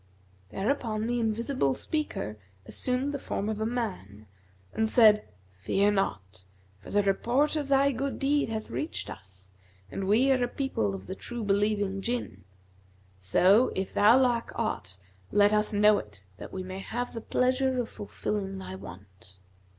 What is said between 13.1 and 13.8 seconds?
So,